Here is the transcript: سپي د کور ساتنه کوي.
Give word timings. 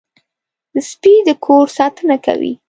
سپي 0.89 1.13
د 1.27 1.29
کور 1.45 1.65
ساتنه 1.77 2.15
کوي. 2.25 2.53